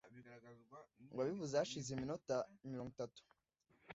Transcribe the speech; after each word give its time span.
Wabivuze 1.17 1.53
hashize 1.59 1.89
iminota 1.91 2.35
mirongo 2.71 2.89
itatu. 2.93 3.21